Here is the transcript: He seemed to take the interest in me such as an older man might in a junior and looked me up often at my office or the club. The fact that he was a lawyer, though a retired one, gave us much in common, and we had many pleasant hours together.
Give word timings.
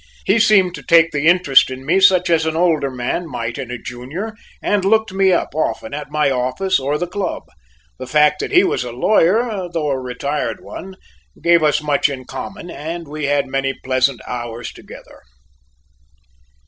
He 0.25 0.39
seemed 0.39 0.73
to 0.73 0.81
take 0.81 1.11
the 1.11 1.27
interest 1.27 1.69
in 1.69 1.85
me 1.85 1.99
such 1.99 2.31
as 2.31 2.47
an 2.47 2.55
older 2.55 2.89
man 2.89 3.29
might 3.29 3.59
in 3.59 3.69
a 3.69 3.77
junior 3.77 4.33
and 4.59 4.83
looked 4.83 5.13
me 5.13 5.31
up 5.31 5.49
often 5.53 5.93
at 5.93 6.09
my 6.09 6.31
office 6.31 6.79
or 6.79 6.97
the 6.97 7.05
club. 7.05 7.43
The 7.99 8.07
fact 8.07 8.39
that 8.39 8.49
he 8.51 8.63
was 8.63 8.83
a 8.83 8.91
lawyer, 8.91 9.69
though 9.71 9.91
a 9.91 9.99
retired 9.99 10.59
one, 10.63 10.95
gave 11.39 11.61
us 11.61 11.83
much 11.83 12.09
in 12.09 12.25
common, 12.25 12.71
and 12.71 13.07
we 13.07 13.25
had 13.25 13.45
many 13.45 13.75
pleasant 13.83 14.21
hours 14.25 14.71
together. 14.73 15.21